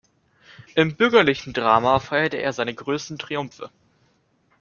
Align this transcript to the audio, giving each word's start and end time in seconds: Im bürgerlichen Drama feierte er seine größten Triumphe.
Im 0.73 0.95
bürgerlichen 0.95 1.53
Drama 1.53 1.99
feierte 1.99 2.37
er 2.37 2.53
seine 2.53 2.73
größten 2.73 3.19
Triumphe. 3.19 3.69